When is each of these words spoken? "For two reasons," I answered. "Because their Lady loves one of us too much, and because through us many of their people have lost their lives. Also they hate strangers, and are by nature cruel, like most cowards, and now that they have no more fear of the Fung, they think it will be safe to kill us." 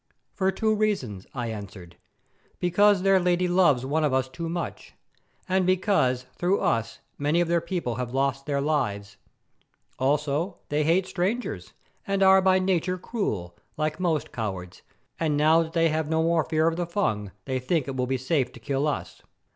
"For 0.33 0.51
two 0.51 0.73
reasons," 0.73 1.27
I 1.35 1.51
answered. 1.51 1.95
"Because 2.59 3.03
their 3.03 3.19
Lady 3.19 3.47
loves 3.47 3.85
one 3.85 4.03
of 4.03 4.15
us 4.15 4.27
too 4.27 4.49
much, 4.49 4.95
and 5.47 5.63
because 5.63 6.25
through 6.33 6.59
us 6.59 7.01
many 7.19 7.39
of 7.39 7.47
their 7.47 7.61
people 7.61 7.97
have 7.97 8.11
lost 8.11 8.47
their 8.47 8.61
lives. 8.61 9.17
Also 9.99 10.57
they 10.69 10.83
hate 10.83 11.05
strangers, 11.05 11.73
and 12.07 12.23
are 12.23 12.41
by 12.41 12.57
nature 12.57 12.97
cruel, 12.97 13.55
like 13.77 13.99
most 13.99 14.31
cowards, 14.31 14.81
and 15.19 15.37
now 15.37 15.61
that 15.61 15.73
they 15.73 15.89
have 15.89 16.09
no 16.09 16.23
more 16.23 16.45
fear 16.45 16.67
of 16.67 16.77
the 16.77 16.87
Fung, 16.87 17.29
they 17.45 17.59
think 17.59 17.87
it 17.87 17.95
will 17.95 18.07
be 18.07 18.17
safe 18.17 18.51
to 18.53 18.59
kill 18.59 18.87
us." 18.87 19.21